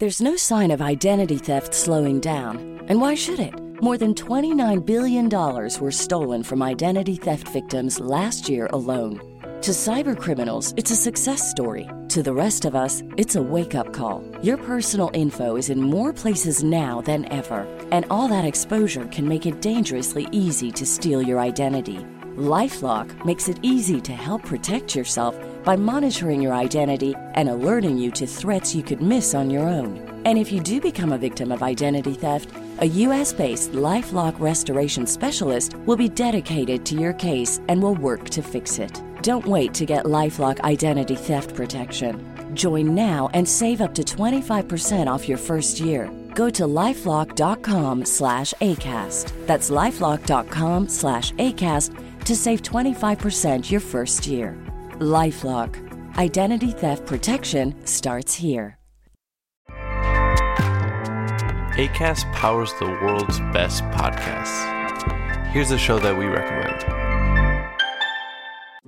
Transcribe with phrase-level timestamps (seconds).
[0.00, 2.84] There's no sign of identity theft slowing down.
[2.86, 3.52] And why should it?
[3.82, 9.18] More than $29 billion were stolen from identity theft victims last year alone.
[9.62, 11.90] To cybercriminals, it's a success story.
[12.10, 14.22] To the rest of us, it's a wake up call.
[14.40, 19.26] Your personal info is in more places now than ever, and all that exposure can
[19.26, 22.06] make it dangerously easy to steal your identity.
[22.36, 28.10] Lifelock makes it easy to help protect yourself by monitoring your identity and alerting you
[28.12, 29.98] to threats you could miss on your own.
[30.24, 35.06] And if you do become a victim of identity theft, a US based Lifelock restoration
[35.06, 39.02] specialist will be dedicated to your case and will work to fix it.
[39.22, 42.24] Don't wait to get Lifelock identity theft protection.
[42.54, 46.10] Join now and save up to 25% off your first year.
[46.34, 49.32] Go to lifelock.com slash ACAST.
[49.46, 54.56] That's lifelock.com slash ACAST to save 25% your first year.
[54.98, 56.16] Lifelock.
[56.18, 58.78] Identity theft protection starts here.
[61.78, 65.46] ACAST powers the world's best podcasts.
[65.52, 66.97] Here's a show that we recommend.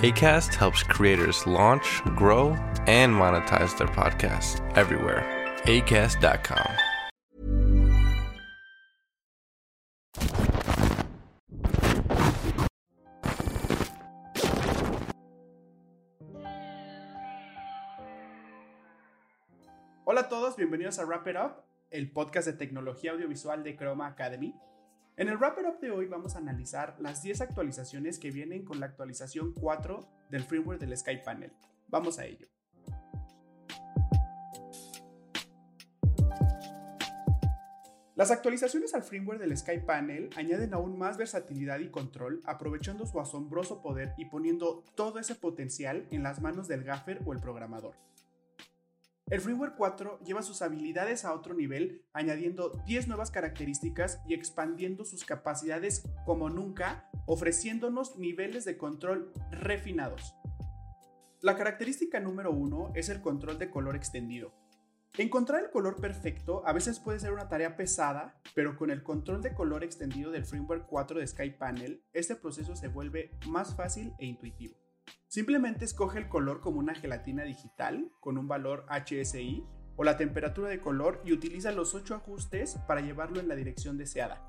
[0.00, 2.56] ACAST helps creators launch, grow,
[2.86, 5.20] and monetize their podcasts everywhere.
[5.64, 6.70] ACAST.com.
[20.06, 24.06] Hola a todos, bienvenidos a Wrap It Up, el podcast de tecnología audiovisual de Chroma
[24.06, 24.54] Academy.
[25.16, 28.64] En el Wrap It Up de hoy vamos a analizar las 10 actualizaciones que vienen
[28.64, 31.52] con la actualización 4 del firmware del Sky Panel.
[31.88, 32.46] Vamos a ello.
[38.14, 43.18] Las actualizaciones al firmware del Sky Panel añaden aún más versatilidad y control, aprovechando su
[43.18, 47.94] asombroso poder y poniendo todo ese potencial en las manos del gaffer o el programador.
[49.30, 55.04] El firmware 4 lleva sus habilidades a otro nivel, añadiendo 10 nuevas características y expandiendo
[55.04, 60.34] sus capacidades como nunca, ofreciéndonos niveles de control refinados.
[61.42, 64.52] La característica número 1 es el control de color extendido.
[65.16, 69.42] Encontrar el color perfecto a veces puede ser una tarea pesada, pero con el control
[69.42, 74.12] de color extendido del firmware 4 de Sky Panel, este proceso se vuelve más fácil
[74.18, 74.89] e intuitivo.
[75.28, 79.64] Simplemente escoge el color como una gelatina digital con un valor HSI
[79.96, 83.98] o la temperatura de color y utiliza los 8 ajustes para llevarlo en la dirección
[83.98, 84.42] deseada.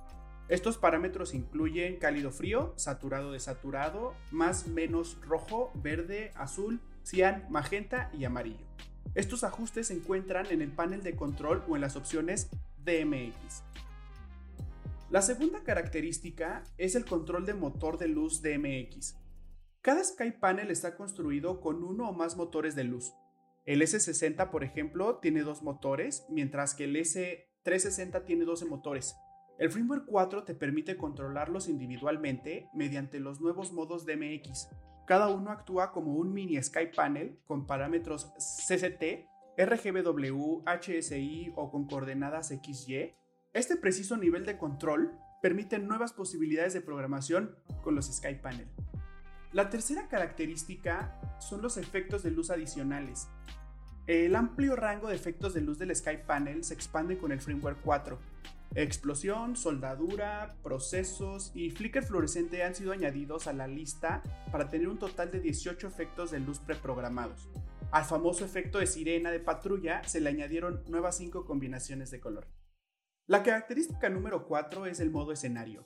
[0.47, 8.25] Estos parámetros incluyen cálido frío, saturado desaturado, más menos rojo, verde, azul, cian, magenta y
[8.25, 8.66] amarillo.
[9.13, 12.50] Estos ajustes se encuentran en el panel de control o en las opciones
[12.83, 13.63] DMX.
[15.09, 19.20] La segunda característica es el control de motor de luz DMX.
[19.81, 23.16] Cada Sky Panel está construido con uno o más motores de luz.
[23.66, 29.16] El S60, por ejemplo, tiene dos motores, mientras que el S360 tiene 12 motores.
[29.58, 34.69] El firmware 4 te permite controlarlos individualmente mediante los nuevos modos DMX.
[35.08, 39.28] Cada uno actúa como un mini Sky Panel con parámetros CCT,
[39.58, 43.16] RGBW, HSI o con coordenadas XY.
[43.53, 45.12] Este preciso nivel de control
[45.42, 48.68] permite nuevas posibilidades de programación con los Sky Panel.
[49.53, 53.28] La tercera característica son los efectos de luz adicionales.
[54.07, 57.75] El amplio rango de efectos de luz del Sky Panel se expande con el firmware
[57.84, 58.17] 4.
[58.75, 64.23] Explosión, soldadura, procesos y flicker fluorescente han sido añadidos a la lista
[64.53, 67.50] para tener un total de 18 efectos de luz preprogramados.
[67.91, 72.48] Al famoso efecto de sirena de patrulla se le añadieron nuevas 5 combinaciones de color.
[73.27, 75.86] La característica número 4 es el modo escenario.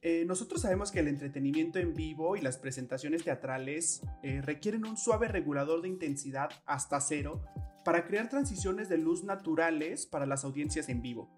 [0.00, 4.96] Eh, nosotros sabemos que el entretenimiento en vivo y las presentaciones teatrales eh, requieren un
[4.96, 7.44] suave regulador de intensidad hasta cero
[7.84, 11.30] para crear transiciones de luz naturales para las audiencias en vivo.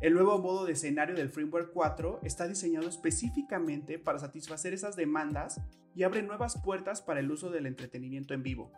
[0.00, 5.60] El nuevo modo de escenario del Firmware 4 está diseñado específicamente para satisfacer esas demandas
[5.94, 8.72] y abre nuevas puertas para el uso del entretenimiento en vivo.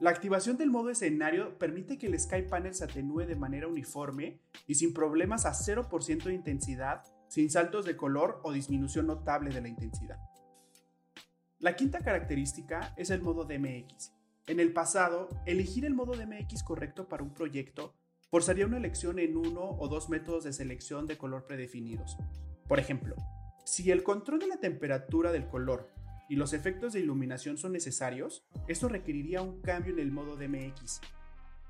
[0.00, 4.40] La activación del modo escenario permite que el Sky Panel se atenúe de manera uniforme
[4.66, 9.60] y sin problemas a 0% de intensidad, sin saltos de color o disminución notable de
[9.60, 10.18] la intensidad.
[11.60, 14.12] La quinta característica es el modo DMX.
[14.48, 17.94] En el pasado, elegir el modo DMX correcto para un proyecto
[18.32, 22.16] forzaría una elección en uno o dos métodos de selección de color predefinidos.
[22.66, 23.14] Por ejemplo,
[23.64, 25.88] si el control de la temperatura del color
[26.28, 31.00] y los efectos de iluminación son necesarios, esto requeriría un cambio en el modo DMX.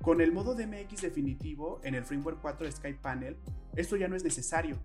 [0.00, 3.36] Con el modo DMX definitivo en el Framework 4 de Sky Panel,
[3.76, 4.78] esto ya no es necesario.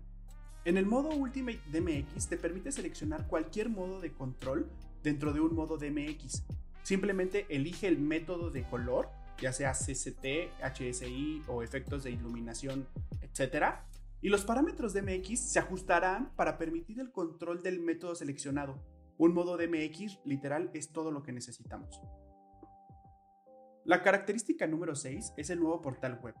[0.66, 4.68] En el modo Ultimate DMX te permite seleccionar cualquier modo de control
[5.00, 6.42] dentro de un modo DMX.
[6.82, 9.08] Simplemente elige el método de color,
[9.40, 12.88] ya sea CCT, HSI o efectos de iluminación,
[13.20, 13.76] etc.
[14.20, 18.82] Y los parámetros DMX se ajustarán para permitir el control del método seleccionado.
[19.18, 22.00] Un modo DMX literal es todo lo que necesitamos.
[23.84, 26.34] La característica número 6 es el nuevo portal web.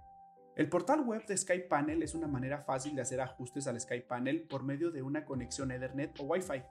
[0.56, 4.62] El portal web de SkyPanel es una manera fácil de hacer ajustes al SkyPanel por
[4.62, 6.62] medio de una conexión Ethernet o Wi-Fi.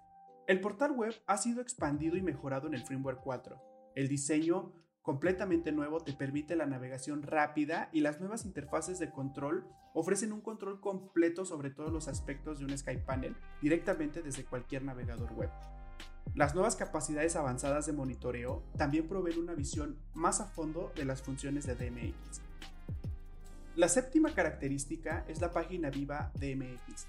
[0.48, 3.62] El portal web ha sido expandido y mejorado en el firmware 4.
[3.94, 4.74] El diseño
[5.04, 10.42] completamente nuevo te permite la navegación rápida y las nuevas interfaces de control ofrecen un
[10.42, 15.52] control completo sobre todos los aspectos de un SkyPanel directamente desde cualquier navegador web.
[16.34, 21.22] Las nuevas capacidades avanzadas de monitoreo también proveen una visión más a fondo de las
[21.22, 22.42] funciones de DMX.
[23.76, 27.08] La séptima característica es la página viva DMX.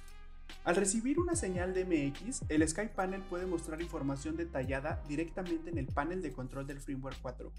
[0.65, 5.87] Al recibir una señal DMX, el Sky Panel puede mostrar información detallada directamente en el
[5.87, 7.53] panel de control del firmware 4.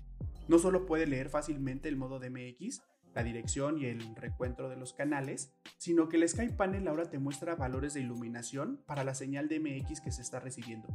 [0.49, 2.81] No solo puede leer fácilmente el modo DMX,
[3.15, 7.17] la dirección y el recuento de los canales, sino que el Sky Panel ahora te
[7.17, 10.89] muestra valores de iluminación para la señal DMX que se está recibiendo.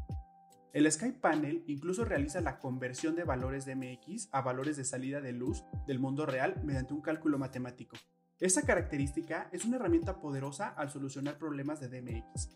[0.72, 5.20] El Sky Panel incluso realiza la conversión de valores de MX a valores de salida
[5.20, 7.98] de luz del mundo real mediante un cálculo matemático.
[8.40, 12.48] Esta característica es una herramienta poderosa al solucionar problemas de DMX.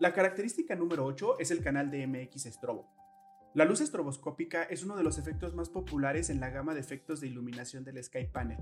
[0.00, 2.92] La característica número 8 es el canal DMX Strobo.
[3.54, 7.20] La luz estroboscópica es uno de los efectos más populares en la gama de efectos
[7.20, 8.58] de iluminación del Sky Panel.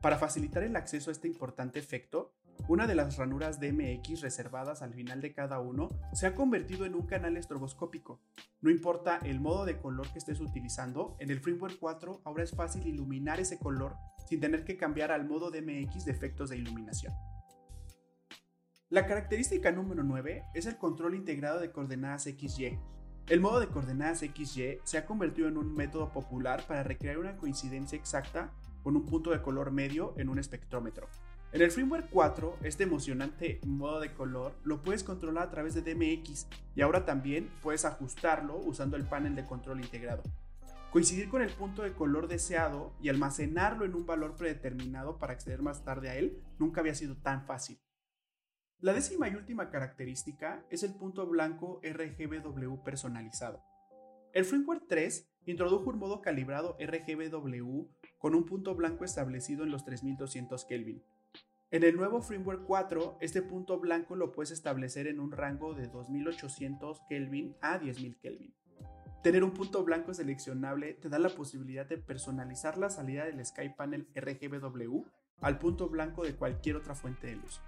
[0.00, 2.32] Para facilitar el acceso a este importante efecto,
[2.66, 6.94] una de las ranuras DMX reservadas al final de cada uno se ha convertido en
[6.94, 8.20] un canal estroboscópico.
[8.60, 12.50] No importa el modo de color que estés utilizando, en el firmware 4 ahora es
[12.50, 13.96] fácil iluminar ese color
[14.26, 17.14] sin tener que cambiar al modo DMX de efectos de iluminación.
[18.90, 22.78] La característica número 9 es el control integrado de coordenadas XY.
[23.28, 27.36] El modo de coordenadas XY se ha convertido en un método popular para recrear una
[27.36, 28.52] coincidencia exacta
[28.82, 31.06] con un punto de color medio en un espectrómetro.
[31.50, 35.80] En el firmware 4, este emocionante modo de color lo puedes controlar a través de
[35.80, 36.46] DMX
[36.76, 40.22] y ahora también puedes ajustarlo usando el panel de control integrado.
[40.92, 45.62] Coincidir con el punto de color deseado y almacenarlo en un valor predeterminado para acceder
[45.62, 47.80] más tarde a él nunca había sido tan fácil.
[48.78, 53.64] La décima y última característica es el punto blanco RGBW personalizado.
[54.34, 59.86] El firmware 3 introdujo un modo calibrado RGBW con un punto blanco establecido en los
[59.86, 61.02] 3200 Kelvin.
[61.70, 65.86] En el nuevo firmware 4, este punto blanco lo puedes establecer en un rango de
[65.86, 68.54] 2800 Kelvin a 10000 Kelvin.
[69.22, 73.68] Tener un punto blanco seleccionable te da la posibilidad de personalizar la salida del Sky
[73.76, 75.02] Panel RGBW
[75.42, 77.60] al punto blanco de cualquier otra fuente de luz.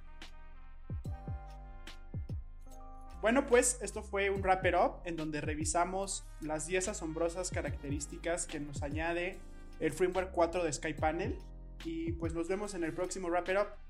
[3.20, 8.61] Bueno, pues esto fue un wrap up en donde revisamos las 10 asombrosas características que
[8.61, 9.38] nos añade
[9.79, 11.38] el firmware 4 de Sky Panel
[11.85, 13.89] y pues nos vemos en el próximo wrap up.